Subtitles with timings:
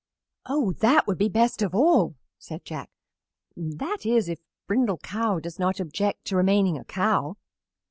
[0.47, 2.89] "Oh, that would be best of all," said Jack,
[3.55, 7.37] "that is, if Brindle Cow does not object to remaining a cow."